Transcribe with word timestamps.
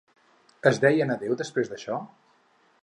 Es 0.69 0.79
deien 0.85 1.13
adeu, 1.17 1.37
després 1.43 1.71
d'això? 1.75 2.01